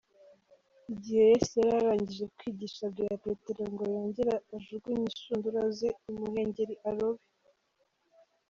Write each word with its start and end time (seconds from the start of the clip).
Igihe 0.93 1.21
Yesu 1.31 1.53
yari 1.67 1.75
arangije 1.81 2.25
kwigisha, 2.37 2.81
abwira 2.87 3.21
Petero 3.25 3.61
ngo 3.71 3.83
yongere 3.93 4.33
ajugunye 4.55 5.03
inshundura 5.07 5.61
ze 5.77 5.89
imuhengeri 6.09 6.75
arobe. 6.89 7.23